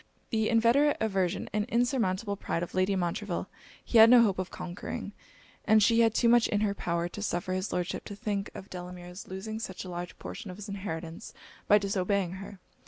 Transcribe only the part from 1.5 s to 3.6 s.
and insurmountable pride of Lady Montreville,